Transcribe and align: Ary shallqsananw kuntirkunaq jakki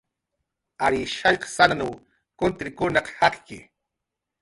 Ary 0.85 1.01
shallqsananw 1.17 1.91
kuntirkunaq 2.39 3.07
jakki 3.17 3.59